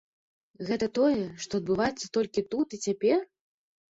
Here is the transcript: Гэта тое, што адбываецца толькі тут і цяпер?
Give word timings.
Гэта 0.67 0.87
тое, 0.99 1.19
што 1.43 1.53
адбываецца 1.61 2.07
толькі 2.19 2.45
тут 2.55 2.67
і 2.79 2.79
цяпер? 2.87 3.17